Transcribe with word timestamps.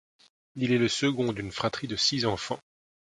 Il 0.55 0.71
est 0.71 0.79
le 0.79 0.87
second 0.87 1.31
d'une 1.31 1.51
fratrie 1.51 1.85
de 1.87 1.95
six 1.95 2.25
enfants. 2.25 2.59